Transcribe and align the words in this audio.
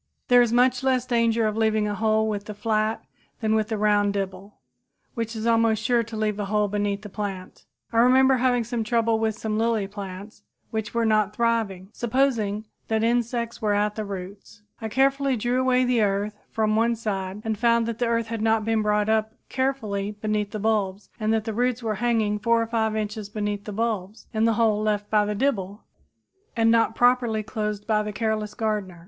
There 0.29 0.41
is 0.41 0.51
much 0.51 0.81
less 0.81 1.05
danger 1.05 1.45
of 1.45 1.55
leaving 1.55 1.87
a 1.87 1.93
hole 1.93 2.27
with 2.27 2.45
the 2.45 2.55
flat 2.55 3.03
than 3.39 3.53
with 3.53 3.67
the 3.67 3.77
round 3.77 4.13
dibble, 4.13 4.55
which 5.13 5.35
is 5.35 5.45
almost 5.45 5.83
sure 5.83 6.01
to 6.01 6.17
leave 6.17 6.39
a 6.39 6.45
hole 6.45 6.67
beneath 6.67 7.03
the 7.03 7.07
plant. 7.07 7.65
I 7.93 7.97
remember 7.99 8.37
having 8.37 8.63
trouble 8.83 9.19
with 9.19 9.37
some 9.37 9.59
lily 9.59 9.85
plants 9.85 10.41
which 10.71 10.95
were 10.95 11.05
not 11.05 11.35
thriving. 11.35 11.89
Supposing 11.93 12.65
that 12.87 13.03
insects 13.03 13.61
were 13.61 13.75
at 13.75 13.93
the 13.93 14.03
roots, 14.03 14.63
I 14.81 14.89
carefully 14.89 15.37
drew 15.37 15.57
the 15.85 16.01
earth 16.01 16.33
away 16.33 16.41
from 16.49 16.75
one 16.75 16.95
side, 16.95 17.43
and 17.45 17.55
found 17.55 17.85
that 17.85 17.99
the 17.99 18.07
earth 18.07 18.25
had 18.25 18.41
not 18.41 18.65
been 18.65 18.81
brought 18.81 19.07
up 19.07 19.35
carefully 19.49 20.13
beneath 20.19 20.49
the 20.49 20.57
bulbs 20.57 21.11
and 21.19 21.31
that 21.31 21.43
the 21.43 21.53
roots 21.53 21.83
were 21.83 21.93
hanging 22.01 22.39
4 22.39 22.63
or 22.63 22.65
5 22.65 22.95
inches 22.95 23.29
beneath 23.29 23.65
the 23.65 23.71
bulbs 23.71 24.25
in 24.33 24.45
the 24.45 24.53
hole 24.53 24.81
left 24.81 25.11
by 25.11 25.25
the 25.25 25.35
dibble 25.35 25.83
and 26.57 26.71
not 26.71 26.95
properly 26.95 27.43
closed 27.43 27.85
by 27.85 28.01
the 28.01 28.11
careless 28.11 28.55
gardener. 28.55 28.99